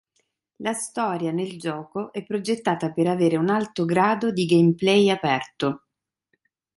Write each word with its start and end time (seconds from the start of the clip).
La 0.63 0.73
storia 0.73 1.31
nel 1.31 1.59
gioco 1.59 2.11
è 2.11 2.23
progettata 2.25 2.91
per 2.91 3.05
avere 3.05 3.37
un 3.37 3.49
alto 3.49 3.85
grado 3.85 4.31
di 4.31 4.47
gameplay 4.47 5.11
aperto. 5.11 5.83